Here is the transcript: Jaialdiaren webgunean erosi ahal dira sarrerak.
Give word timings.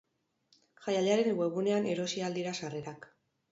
Jaialdiaren 0.85 1.37
webgunean 1.43 1.87
erosi 1.93 2.25
ahal 2.25 2.41
dira 2.41 2.57
sarrerak. 2.65 3.11